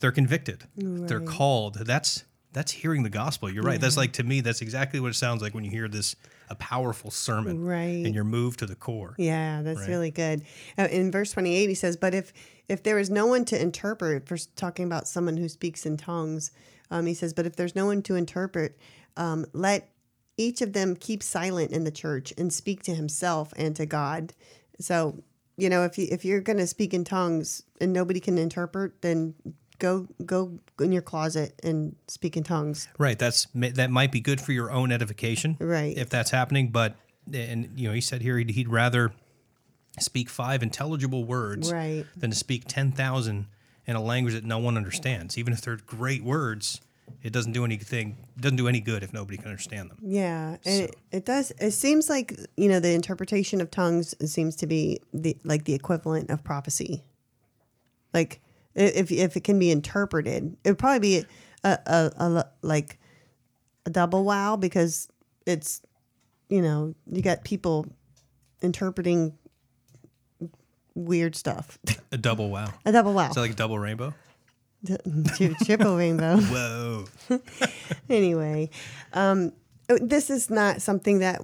they're 0.00 0.12
convicted. 0.12 0.64
They're 0.76 1.20
called. 1.20 1.74
That's 1.86 2.24
that's 2.52 2.72
hearing 2.72 3.02
the 3.02 3.10
gospel. 3.10 3.50
You're 3.50 3.62
right. 3.64 3.80
That's 3.80 3.96
like 3.98 4.12
to 4.14 4.22
me. 4.22 4.40
That's 4.40 4.62
exactly 4.62 4.98
what 4.98 5.08
it 5.10 5.14
sounds 5.14 5.42
like 5.42 5.54
when 5.54 5.64
you 5.64 5.70
hear 5.70 5.88
this 5.88 6.16
a 6.48 6.54
powerful 6.54 7.10
sermon, 7.10 7.64
Right. 7.64 8.04
And 8.06 8.14
you're 8.14 8.24
moved 8.24 8.60
to 8.60 8.66
the 8.66 8.76
core. 8.76 9.14
Yeah, 9.18 9.62
that's 9.62 9.80
Right. 9.80 9.88
really 9.88 10.10
good. 10.10 10.42
Uh, 10.78 10.88
in 10.90 11.10
verse 11.10 11.32
28, 11.32 11.68
he 11.68 11.74
says, 11.74 11.96
But 11.96 12.14
if 12.14 12.32
if 12.68 12.82
there 12.82 12.98
is 12.98 13.10
no 13.10 13.26
one 13.26 13.44
to 13.46 13.60
interpret, 13.60 14.26
for 14.26 14.36
talking 14.56 14.86
about 14.86 15.06
someone 15.06 15.36
who 15.36 15.48
speaks 15.48 15.84
in 15.86 15.96
tongues, 15.96 16.50
um, 16.90 17.06
he 17.06 17.14
says, 17.14 17.32
But 17.32 17.46
if 17.46 17.56
there's 17.56 17.74
no 17.74 17.86
one 17.86 18.00
to 18.02 18.14
interpret, 18.14 18.78
um, 19.16 19.44
let 19.52 19.90
each 20.36 20.62
of 20.62 20.72
them 20.72 20.94
keep 20.96 21.22
silent 21.22 21.72
in 21.72 21.84
the 21.84 21.90
church 21.90 22.32
and 22.38 22.52
speak 22.52 22.82
to 22.84 22.94
himself 22.94 23.52
and 23.56 23.74
to 23.76 23.86
God. 23.86 24.32
So, 24.78 25.22
you 25.56 25.68
know, 25.68 25.84
if 25.84 25.98
you 25.98 26.06
if 26.10 26.24
you're 26.24 26.40
going 26.40 26.58
to 26.58 26.66
speak 26.66 26.94
in 26.94 27.04
tongues 27.04 27.62
and 27.80 27.92
nobody 27.92 28.20
can 28.20 28.38
interpret, 28.38 29.02
then 29.02 29.34
go 29.78 30.08
go 30.24 30.58
in 30.80 30.92
your 30.92 31.02
closet 31.02 31.58
and 31.62 31.96
speak 32.08 32.36
in 32.36 32.42
tongues. 32.42 32.88
Right. 32.98 33.18
That's 33.18 33.46
that 33.54 33.90
might 33.90 34.12
be 34.12 34.20
good 34.20 34.40
for 34.40 34.52
your 34.52 34.70
own 34.70 34.92
edification, 34.92 35.56
Right. 35.60 35.96
If 35.96 36.08
that's 36.08 36.30
happening, 36.30 36.68
but 36.68 36.96
and 37.32 37.70
you 37.76 37.88
know, 37.88 37.94
he 37.94 38.00
said 38.00 38.22
here 38.22 38.38
he'd, 38.38 38.50
he'd 38.50 38.68
rather 38.68 39.12
speak 39.98 40.28
five 40.28 40.62
intelligible 40.62 41.24
words 41.24 41.72
Right. 41.72 42.04
than 42.16 42.30
to 42.30 42.36
speak 42.36 42.64
ten 42.66 42.92
thousand 42.92 43.46
in 43.86 43.96
a 43.96 44.02
language 44.02 44.34
that 44.34 44.44
no 44.44 44.58
one 44.58 44.76
understands. 44.76 45.38
Even 45.38 45.52
if 45.52 45.60
they're 45.62 45.76
great 45.76 46.22
words, 46.24 46.80
it 47.22 47.32
doesn't 47.32 47.52
do 47.52 47.64
anything. 47.64 48.16
Doesn't 48.38 48.56
do 48.56 48.66
any 48.68 48.80
good 48.80 49.02
if 49.02 49.12
nobody 49.12 49.38
can 49.38 49.46
understand 49.46 49.90
them. 49.90 49.98
Yeah, 50.02 50.56
and 50.64 50.82
it, 50.82 50.96
it 51.12 51.24
does. 51.24 51.52
It 51.60 51.70
seems 51.70 52.08
like 52.08 52.36
you 52.56 52.68
know 52.68 52.80
the 52.80 52.92
interpretation 52.92 53.60
of 53.60 53.70
tongues 53.70 54.14
seems 54.30 54.56
to 54.56 54.66
be 54.66 55.00
the 55.14 55.36
like 55.44 55.64
the 55.64 55.74
equivalent 55.74 56.30
of 56.30 56.42
prophecy. 56.44 57.04
Like 58.12 58.40
if 58.76 59.10
if 59.10 59.36
it 59.36 59.44
can 59.44 59.58
be 59.58 59.70
interpreted, 59.70 60.56
it 60.62 60.68
would 60.68 60.78
probably 60.78 60.98
be 61.00 61.24
a, 61.64 61.78
a, 61.86 62.12
a 62.16 62.44
like 62.62 62.98
a 63.86 63.90
double 63.90 64.24
wow 64.24 64.56
because 64.56 65.08
it's 65.46 65.80
you 66.48 66.62
know 66.62 66.94
you 67.10 67.22
got 67.22 67.42
people 67.42 67.86
interpreting 68.62 69.36
weird 70.94 71.34
stuff. 71.34 71.78
A 72.12 72.18
double 72.18 72.50
wow. 72.50 72.72
a 72.86 72.92
double 72.92 73.12
wow, 73.12 73.28
Is 73.28 73.34
that 73.34 73.40
like 73.40 73.50
a 73.50 73.54
double 73.54 73.78
rainbow? 73.78 74.14
Tri- 74.86 75.54
triple 75.64 75.96
rainbow. 75.96 76.36
Whoa. 76.40 77.04
anyway, 78.08 78.70
um, 79.12 79.52
this 79.88 80.30
is 80.30 80.48
not 80.48 80.80
something 80.80 81.18
that 81.18 81.42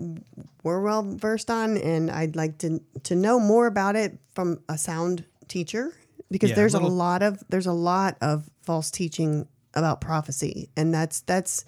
we're 0.62 0.80
well 0.80 1.02
versed 1.02 1.50
on, 1.50 1.76
and 1.76 2.10
I'd 2.10 2.36
like 2.36 2.58
to 2.58 2.80
to 3.02 3.16
know 3.16 3.40
more 3.40 3.66
about 3.66 3.96
it 3.96 4.18
from 4.34 4.60
a 4.68 4.78
sound 4.78 5.24
teacher 5.48 5.92
because 6.32 6.50
Yeah, 6.50 6.54
a 6.54 6.56
there's 6.56 6.72
little- 6.74 6.88
a 6.88 6.90
lot 6.90 7.22
of 7.22 7.42
there's 7.48 7.66
a 7.66 7.72
lot 7.72 8.16
of 8.20 8.50
false 8.62 8.90
teaching 8.90 9.46
about 9.74 10.00
prophecy, 10.00 10.68
and 10.76 10.92
that's 10.92 11.20
that's 11.20 11.64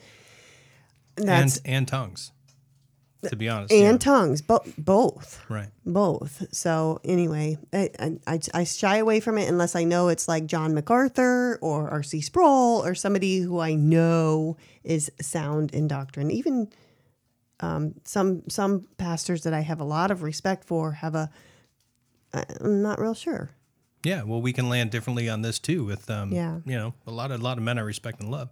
that's 1.17 1.59
and 1.59 1.67
and 1.77 1.89
tongues. 1.89 2.33
To 3.31 3.37
be 3.37 3.49
honest. 3.49 3.73
and, 3.73 3.81
yeah. 3.95 3.97
tongues, 3.97 4.43
bo- 4.43 4.63
both 4.77 5.43
right. 5.49 5.71
both. 5.87 6.45
So 6.53 7.01
anyway, 7.05 7.57
I, 7.73 7.89
I 8.27 8.39
I 8.53 8.65
shy 8.65 8.99
away 8.99 9.21
from 9.21 9.39
it 9.39 9.49
unless 9.49 9.75
I 9.75 9.85
know 9.85 10.09
it's 10.09 10.29
like 10.29 10.45
John 10.45 10.75
MacArthur 10.75 11.59
or 11.63 11.89
R.C. 11.89 12.21
Sproul 12.21 12.85
or 12.85 12.95
somebody 12.95 13.39
who 13.39 13.61
I 13.61 13.77
know 13.77 14.59
is 14.83 15.11
sound 15.23 15.73
in 15.73 15.89
doctrine. 15.89 16.31
Even 16.31 16.69
um, 17.61 17.95
some 18.05 18.43
some 18.51 18.89
pastors 18.99 19.45
that 19.45 19.55
I 19.55 19.61
have 19.61 19.81
a 19.81 19.85
lot 19.85 20.11
of 20.11 20.23
respect 20.23 20.65
for 20.65 20.93
have 20.93 21.15
a. 21.15 21.31
I'm 22.61 22.83
not 22.83 23.01
real 23.01 23.15
sure. 23.15 23.53
Yeah, 24.05 24.23
well, 24.23 24.41
we 24.43 24.53
can 24.53 24.69
land 24.69 24.91
differently 24.91 25.29
on 25.29 25.43
this 25.43 25.59
too. 25.59 25.85
With 25.85 26.09
um, 26.11 26.33
Yeah. 26.33 26.59
you 26.65 26.77
know, 26.77 26.95
a 27.07 27.11
lot 27.11 27.31
of 27.31 27.41
a 27.41 27.45
lot 27.45 27.57
of 27.59 27.65
men 27.65 27.79
I 27.79 27.83
respect 27.83 28.21
and 28.21 28.31
love. 28.31 28.51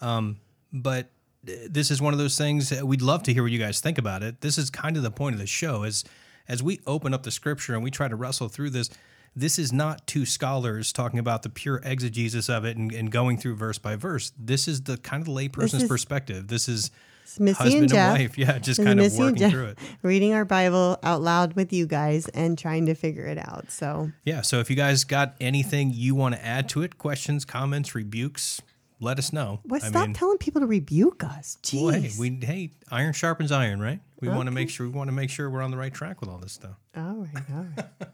Um, 0.00 0.36
but 0.72 1.10
uh, 1.48 1.52
this 1.68 1.90
is 1.90 2.00
one 2.00 2.12
of 2.14 2.18
those 2.18 2.38
things 2.38 2.68
that 2.70 2.86
we'd 2.86 3.02
love 3.02 3.22
to 3.24 3.32
hear 3.34 3.42
what 3.42 3.52
you 3.52 3.58
guys 3.58 3.80
think 3.80 3.98
about 3.98 4.22
it. 4.22 4.40
This 4.40 4.58
is 4.58 4.70
kind 4.70 4.96
of 4.96 5.02
the 5.02 5.10
point 5.10 5.34
of 5.34 5.40
the 5.40 5.46
show. 5.46 5.82
As 5.82 6.04
as 6.48 6.62
we 6.62 6.80
open 6.86 7.14
up 7.14 7.22
the 7.22 7.30
scripture 7.30 7.74
and 7.74 7.82
we 7.82 7.90
try 7.90 8.06
to 8.08 8.16
wrestle 8.16 8.48
through 8.48 8.70
this, 8.70 8.90
this 9.34 9.58
is 9.58 9.72
not 9.72 10.06
two 10.06 10.26
scholars 10.26 10.92
talking 10.92 11.18
about 11.18 11.42
the 11.42 11.48
pure 11.48 11.80
exegesis 11.84 12.48
of 12.50 12.64
it 12.64 12.76
and, 12.76 12.92
and 12.92 13.10
going 13.10 13.38
through 13.38 13.56
verse 13.56 13.78
by 13.78 13.96
verse. 13.96 14.32
This 14.38 14.68
is 14.68 14.82
the 14.82 14.96
kind 14.98 15.20
of 15.22 15.26
the 15.26 15.32
layperson's 15.32 15.82
is- 15.84 15.88
perspective. 15.88 16.48
This 16.48 16.68
is 16.68 16.90
Missy 17.38 17.56
husband 17.62 17.82
and 17.82 17.90
Jeff. 17.92 18.18
wife. 18.18 18.38
Yeah, 18.38 18.58
just 18.58 18.78
kind 18.82 18.98
of 19.00 19.04
Missy 19.04 19.18
working 19.18 19.36
Jeff 19.36 19.50
through 19.50 19.66
it. 19.66 19.78
reading 20.02 20.34
our 20.34 20.44
Bible 20.44 20.98
out 21.02 21.20
loud 21.22 21.54
with 21.54 21.72
you 21.72 21.86
guys 21.86 22.28
and 22.28 22.58
trying 22.58 22.86
to 22.86 22.94
figure 22.94 23.26
it 23.26 23.38
out. 23.38 23.70
So 23.70 24.10
Yeah. 24.24 24.42
So 24.42 24.60
if 24.60 24.70
you 24.70 24.76
guys 24.76 25.04
got 25.04 25.34
anything 25.40 25.90
you 25.92 26.14
want 26.14 26.34
to 26.34 26.44
add 26.44 26.68
to 26.70 26.82
it, 26.82 26.98
questions, 26.98 27.44
comments, 27.44 27.94
rebukes, 27.94 28.60
let 29.00 29.18
us 29.18 29.32
know. 29.32 29.60
what? 29.64 29.82
I 29.82 29.88
Stop 29.88 30.06
mean, 30.06 30.14
telling 30.14 30.38
people 30.38 30.60
to 30.60 30.66
rebuke 30.66 31.24
us. 31.24 31.58
Jeez. 31.62 31.82
well, 31.82 31.94
hey, 32.00 32.10
we 32.18 32.38
hey, 32.42 32.70
iron 32.90 33.12
sharpens 33.12 33.50
iron, 33.52 33.80
right? 33.80 34.00
We 34.20 34.28
want 34.28 34.46
to 34.46 34.52
make 34.52 34.70
sure 34.70 34.86
we 34.86 34.92
want 34.92 35.08
to 35.08 35.12
make 35.12 35.28
sure 35.28 35.50
we're 35.50 35.60
on 35.60 35.70
the 35.70 35.76
right 35.76 35.92
track 35.92 36.20
with 36.20 36.30
all 36.30 36.38
this 36.38 36.52
stuff. 36.52 36.76
all 36.96 37.26
right, 37.34 37.44
all 37.54 37.66
right. 37.76 37.86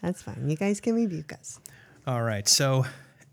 That's 0.00 0.22
fine. 0.22 0.48
You 0.48 0.56
guys 0.56 0.80
can 0.80 0.94
rebuke 0.94 1.32
us. 1.32 1.60
All 2.06 2.22
right. 2.22 2.46
So 2.48 2.86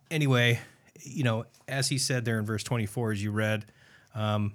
anyway, 0.10 0.60
you 1.02 1.24
know, 1.24 1.46
as 1.68 1.88
he 1.90 1.98
said 1.98 2.26
there 2.26 2.40
in 2.40 2.46
verse 2.46 2.64
24, 2.64 3.14
as 3.14 3.24
you 3.24 3.32
read, 3.32 3.66
um, 4.16 4.54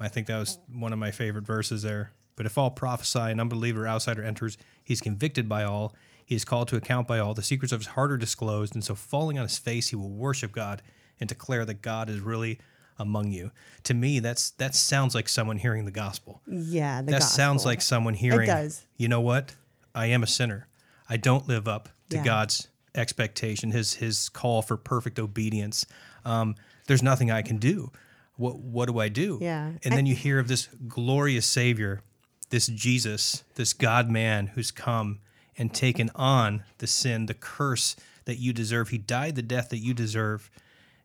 I 0.00 0.08
think 0.08 0.26
that 0.28 0.38
was 0.38 0.58
one 0.72 0.92
of 0.92 0.98
my 0.98 1.10
favorite 1.10 1.44
verses 1.46 1.82
there. 1.82 2.12
But 2.36 2.46
if 2.46 2.56
all 2.56 2.70
prophesy, 2.70 3.18
an 3.18 3.40
unbeliever 3.40 3.86
outsider 3.88 4.22
enters, 4.22 4.56
he's 4.84 5.00
convicted 5.00 5.48
by 5.48 5.64
all. 5.64 5.94
He 6.24 6.34
is 6.36 6.44
called 6.44 6.68
to 6.68 6.76
account 6.76 7.08
by 7.08 7.18
all. 7.18 7.34
The 7.34 7.42
secrets 7.42 7.72
of 7.72 7.80
his 7.80 7.88
heart 7.88 8.12
are 8.12 8.16
disclosed. 8.16 8.74
And 8.74 8.84
so, 8.84 8.94
falling 8.94 9.38
on 9.38 9.44
his 9.44 9.58
face, 9.58 9.88
he 9.88 9.96
will 9.96 10.10
worship 10.10 10.52
God 10.52 10.82
and 11.18 11.28
declare 11.28 11.64
that 11.64 11.82
God 11.82 12.08
is 12.08 12.20
really 12.20 12.60
among 12.98 13.32
you. 13.32 13.50
To 13.84 13.94
me, 13.94 14.20
that's 14.20 14.50
that 14.52 14.74
sounds 14.74 15.14
like 15.14 15.28
someone 15.28 15.56
hearing 15.56 15.84
the 15.84 15.90
gospel. 15.90 16.42
Yeah, 16.46 17.00
the 17.00 17.12
that 17.12 17.20
gospel. 17.20 17.36
sounds 17.36 17.64
like 17.64 17.80
someone 17.82 18.14
hearing. 18.14 18.42
It 18.48 18.52
does. 18.52 18.84
You 18.96 19.08
know 19.08 19.20
what? 19.20 19.54
I 19.94 20.06
am 20.06 20.22
a 20.22 20.26
sinner. 20.26 20.68
I 21.08 21.16
don't 21.16 21.48
live 21.48 21.66
up 21.66 21.88
to 22.10 22.16
Yeah. 22.18 22.24
God's 22.24 22.68
expectation, 22.94 23.70
His 23.72 23.94
His 23.94 24.28
call 24.28 24.62
for 24.62 24.76
perfect 24.76 25.18
obedience. 25.18 25.86
Um, 26.24 26.54
there's 26.86 27.02
nothing 27.02 27.30
I 27.30 27.42
can 27.42 27.56
do. 27.58 27.90
What 28.38 28.58
What 28.58 28.86
do 28.88 28.98
I 28.98 29.08
do? 29.08 29.38
Yeah. 29.42 29.72
And 29.84 29.92
I- 29.92 29.96
then 29.96 30.06
you 30.06 30.14
hear 30.14 30.38
of 30.38 30.48
this 30.48 30.68
glorious 30.86 31.44
Savior, 31.44 32.00
this 32.48 32.68
Jesus, 32.68 33.44
this 33.56 33.74
God 33.74 34.08
Man 34.08 34.48
who's 34.48 34.70
come 34.70 35.18
and 35.58 35.74
taken 35.74 36.08
on 36.14 36.62
the 36.78 36.86
sin, 36.86 37.26
the 37.26 37.34
curse 37.34 37.96
that 38.24 38.38
you 38.38 38.52
deserve. 38.52 38.88
He 38.88 38.98
died 38.98 39.34
the 39.34 39.42
death 39.42 39.68
that 39.70 39.78
you 39.78 39.92
deserve. 39.92 40.50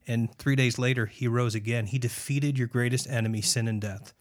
And 0.08 0.34
three 0.38 0.56
days 0.56 0.78
later, 0.78 1.08
he 1.08 1.28
rose 1.28 1.56
again. 1.56 1.88
He 1.88 1.98
defeated 1.98 2.58
your 2.58 2.68
greatest 2.68 3.10
enemy, 3.10 3.42
sin 3.42 3.68
and 3.68 3.82
death. 3.82 4.14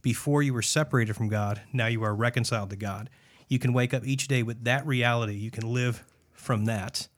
Before 0.00 0.42
you 0.42 0.54
were 0.54 0.62
separated 0.62 1.14
from 1.14 1.28
God, 1.28 1.62
now 1.72 1.86
you 1.86 2.02
are 2.02 2.14
reconciled 2.14 2.70
to 2.70 2.76
God. 2.76 3.10
You 3.48 3.58
can 3.58 3.72
wake 3.72 3.92
up 3.92 4.06
each 4.06 4.28
day 4.28 4.42
with 4.42 4.64
that 4.64 4.86
reality. 4.86 5.34
You 5.34 5.50
can 5.50 5.72
live 5.72 6.04
from 6.32 6.64
that 6.66 7.08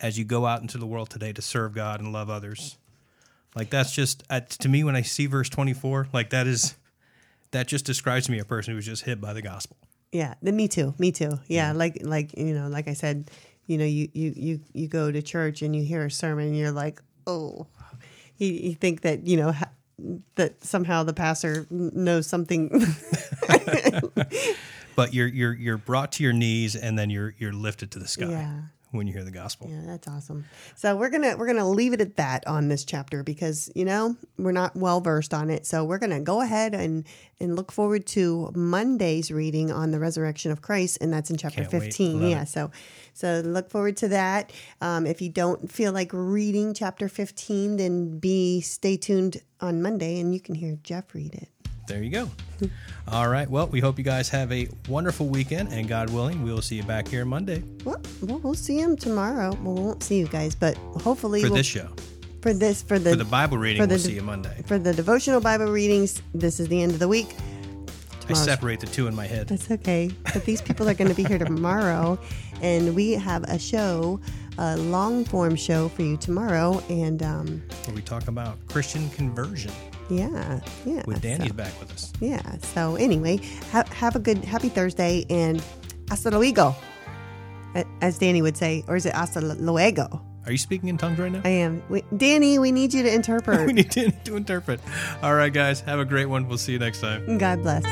as 0.00 0.18
you 0.18 0.24
go 0.24 0.46
out 0.46 0.60
into 0.62 0.78
the 0.78 0.86
world 0.86 1.10
today 1.10 1.32
to 1.32 1.42
serve 1.42 1.74
God 1.74 2.00
and 2.00 2.12
love 2.12 2.28
others. 2.28 2.76
Like 3.54 3.70
that's 3.70 3.92
just 3.92 4.22
uh, 4.30 4.40
to 4.40 4.68
me 4.68 4.84
when 4.84 4.94
I 4.96 5.02
see 5.02 5.26
verse 5.26 5.48
24, 5.48 6.08
like 6.12 6.30
that 6.30 6.46
is 6.46 6.76
that 7.50 7.66
just 7.66 7.84
describes 7.84 8.28
me 8.28 8.38
a 8.38 8.44
person 8.44 8.72
who 8.72 8.76
was 8.76 8.86
just 8.86 9.04
hit 9.04 9.20
by 9.20 9.32
the 9.32 9.42
gospel. 9.42 9.76
Yeah, 10.12 10.34
the, 10.42 10.52
me 10.52 10.68
too. 10.68 10.94
Me 10.98 11.12
too. 11.12 11.38
Yeah, 11.48 11.72
like 11.72 11.98
like 12.02 12.36
you 12.36 12.54
know, 12.54 12.68
like 12.68 12.88
I 12.88 12.94
said, 12.94 13.30
you 13.66 13.78
know, 13.78 13.84
you 13.84 14.08
you 14.12 14.32
you 14.36 14.60
you 14.72 14.88
go 14.88 15.10
to 15.10 15.22
church 15.22 15.62
and 15.62 15.74
you 15.74 15.82
hear 15.82 16.04
a 16.04 16.10
sermon 16.10 16.46
and 16.48 16.56
you're 16.56 16.72
like, 16.72 17.02
oh, 17.26 17.66
you, 18.38 18.52
you 18.52 18.74
think 18.74 19.02
that 19.02 19.26
you 19.26 19.36
know 19.36 19.52
ha- 19.52 19.70
that 20.36 20.64
somehow 20.64 21.02
the 21.02 21.12
pastor 21.12 21.66
knows 21.70 22.26
something. 22.26 22.70
But 24.96 25.14
you're 25.14 25.28
you're 25.28 25.54
you're 25.54 25.78
brought 25.78 26.12
to 26.12 26.22
your 26.22 26.32
knees 26.32 26.76
and 26.76 26.98
then 26.98 27.08
you're 27.10 27.34
you're 27.38 27.52
lifted 27.54 27.90
to 27.92 27.98
the 27.98 28.08
sky 28.08 28.28
Yeah. 28.28 28.60
When 28.92 29.06
you 29.06 29.12
hear 29.12 29.24
the 29.24 29.30
gospel. 29.30 29.68
Yeah, 29.70 29.82
that's 29.86 30.08
awesome. 30.08 30.44
So 30.74 30.96
we're 30.96 31.10
gonna 31.10 31.36
we're 31.36 31.46
gonna 31.46 31.68
leave 31.68 31.92
it 31.92 32.00
at 32.00 32.16
that 32.16 32.46
on 32.46 32.68
this 32.68 32.84
chapter 32.84 33.22
because 33.22 33.70
you 33.74 33.84
know 33.84 34.16
we're 34.38 34.52
not 34.52 34.74
well 34.74 35.00
versed 35.00 35.32
on 35.32 35.50
it. 35.50 35.66
So 35.66 35.84
we're 35.84 35.98
gonna 35.98 36.20
go 36.20 36.40
ahead 36.40 36.74
and 36.74 37.06
and 37.38 37.56
look 37.56 37.72
forward 37.72 38.06
to 38.08 38.50
Monday's 38.54 39.30
reading 39.30 39.70
on 39.70 39.90
the 39.90 40.00
resurrection 40.00 40.50
of 40.50 40.60
Christ, 40.60 40.98
and 41.00 41.12
that's 41.12 41.30
in 41.30 41.36
chapter 41.36 41.64
Can't 41.64 41.70
fifteen. 41.70 42.22
Yeah, 42.22 42.42
it. 42.42 42.48
so 42.48 42.70
so 43.14 43.40
look 43.44 43.70
forward 43.70 43.96
to 43.98 44.08
that. 44.08 44.52
Um, 44.80 45.06
if 45.06 45.22
you 45.22 45.28
don't 45.28 45.70
feel 45.70 45.92
like 45.92 46.10
reading 46.12 46.74
chapter 46.74 47.08
fifteen, 47.08 47.76
then 47.76 48.18
be 48.18 48.60
stay 48.60 48.96
tuned 48.96 49.40
on 49.60 49.82
Monday, 49.82 50.18
and 50.20 50.34
you 50.34 50.40
can 50.40 50.54
hear 50.54 50.78
Jeff 50.82 51.14
read 51.14 51.34
it. 51.34 51.48
There 51.90 52.04
you 52.04 52.10
go. 52.10 52.30
All 53.08 53.28
right. 53.28 53.50
Well, 53.50 53.66
we 53.66 53.80
hope 53.80 53.98
you 53.98 54.04
guys 54.04 54.28
have 54.28 54.52
a 54.52 54.68
wonderful 54.88 55.26
weekend, 55.26 55.72
and 55.72 55.88
God 55.88 56.08
willing, 56.10 56.44
we 56.44 56.52
will 56.52 56.62
see 56.62 56.76
you 56.76 56.84
back 56.84 57.08
here 57.08 57.24
Monday 57.24 57.64
Well, 57.84 58.00
well 58.22 58.38
we'll 58.38 58.54
see 58.54 58.78
him 58.78 58.96
tomorrow. 58.96 59.58
Well, 59.60 59.74
we 59.74 59.80
won't 59.80 60.02
see 60.04 60.18
you 60.18 60.28
guys, 60.28 60.54
but 60.54 60.76
hopefully 61.02 61.40
for 61.40 61.48
we'll, 61.48 61.56
this 61.56 61.66
show. 61.66 61.88
for 62.42 62.54
this 62.54 62.80
for 62.80 63.00
the 63.00 63.10
For 63.10 63.16
the 63.16 63.24
Bible 63.24 63.58
reading, 63.58 63.82
the 63.82 63.88
we'll 63.88 63.98
see 63.98 64.14
you 64.14 64.22
Monday. 64.22 64.62
for 64.66 64.78
the 64.78 64.94
devotional 64.94 65.40
Bible 65.40 65.66
readings. 65.66 66.22
This 66.32 66.60
is 66.60 66.68
the 66.68 66.80
end 66.80 66.92
of 66.92 67.00
the 67.00 67.08
week. 67.08 67.34
I 68.28 68.34
separate 68.34 68.78
the 68.78 68.86
two 68.86 69.08
in 69.08 69.16
my 69.16 69.26
head. 69.26 69.48
That's 69.48 69.68
okay. 69.72 70.12
But 70.32 70.44
these 70.44 70.62
people 70.62 70.88
are 70.88 70.94
going 70.94 71.10
to 71.10 71.16
be 71.16 71.24
here 71.24 71.38
tomorrow, 71.38 72.20
and 72.62 72.94
we 72.94 73.14
have 73.14 73.42
a 73.44 73.58
show, 73.58 74.20
a 74.58 74.76
long 74.76 75.24
form 75.24 75.56
show 75.56 75.88
for 75.88 76.02
you 76.02 76.16
tomorrow. 76.16 76.80
And 76.88 77.20
um, 77.24 77.62
Where 77.86 77.96
we 77.96 78.02
talk 78.02 78.28
about 78.28 78.56
Christian 78.68 79.10
conversion 79.10 79.72
yeah, 80.10 80.60
yeah. 80.84 81.02
with 81.06 81.22
Danny's 81.22 81.48
so, 81.48 81.54
back 81.54 81.78
with 81.80 81.92
us. 81.92 82.12
Yeah. 82.20 82.42
So 82.58 82.96
anyway, 82.96 83.38
ha- 83.72 83.84
have 83.92 84.16
a 84.16 84.18
good, 84.18 84.44
happy 84.44 84.68
Thursday, 84.68 85.24
and 85.30 85.62
hasta 86.08 86.30
luego, 86.30 86.74
as 88.00 88.18
Danny 88.18 88.42
would 88.42 88.56
say, 88.56 88.84
or 88.88 88.96
is 88.96 89.06
it 89.06 89.14
hasta 89.14 89.40
luego? 89.40 90.20
Are 90.46 90.52
you 90.52 90.58
speaking 90.58 90.88
in 90.88 90.98
tongues 90.98 91.18
right 91.18 91.30
now? 91.30 91.42
I 91.44 91.50
am. 91.50 91.82
Wait, 91.88 92.04
Danny, 92.16 92.58
we 92.58 92.72
need 92.72 92.92
you 92.92 93.02
to 93.02 93.14
interpret. 93.14 93.66
we 93.66 93.72
need 93.72 93.90
to, 93.92 94.10
to 94.10 94.36
interpret. 94.36 94.80
All 95.22 95.34
right, 95.34 95.52
guys. 95.52 95.80
Have 95.82 96.00
a 96.00 96.04
great 96.04 96.26
one. 96.26 96.48
We'll 96.48 96.58
see 96.58 96.72
you 96.72 96.78
next 96.78 97.00
time. 97.00 97.38
God 97.38 97.62
bless. 97.62 97.84